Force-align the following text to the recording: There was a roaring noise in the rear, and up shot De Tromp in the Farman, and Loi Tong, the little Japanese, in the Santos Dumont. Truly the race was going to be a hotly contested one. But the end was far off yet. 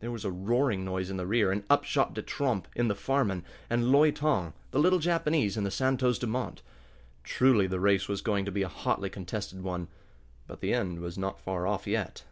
There 0.00 0.10
was 0.10 0.26
a 0.26 0.30
roaring 0.30 0.84
noise 0.84 1.08
in 1.08 1.16
the 1.16 1.26
rear, 1.26 1.50
and 1.50 1.64
up 1.70 1.84
shot 1.84 2.12
De 2.12 2.20
Tromp 2.20 2.68
in 2.76 2.88
the 2.88 2.94
Farman, 2.94 3.46
and 3.70 3.90
Loi 3.90 4.10
Tong, 4.10 4.52
the 4.72 4.78
little 4.78 4.98
Japanese, 4.98 5.56
in 5.56 5.64
the 5.64 5.70
Santos 5.70 6.18
Dumont. 6.18 6.60
Truly 7.22 7.66
the 7.66 7.80
race 7.80 8.06
was 8.06 8.20
going 8.20 8.44
to 8.44 8.52
be 8.52 8.60
a 8.60 8.68
hotly 8.68 9.08
contested 9.08 9.62
one. 9.62 9.88
But 10.46 10.60
the 10.60 10.74
end 10.74 11.00
was 11.00 11.16
far 11.38 11.66
off 11.66 11.86
yet. 11.86 12.24